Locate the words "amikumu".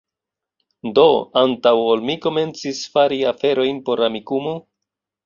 4.09-4.57